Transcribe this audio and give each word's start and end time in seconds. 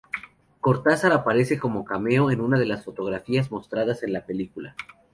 Cortázar 0.61 1.11
aparece 1.11 1.59
como 1.59 1.85
cameo 1.85 2.31
en 2.31 2.41
una 2.41 2.57
de 2.57 2.65
las 2.65 2.83
fotografías 2.85 3.51
mostradas 3.51 4.01
en 4.01 4.13
la 4.13 4.25
película. 4.25 4.75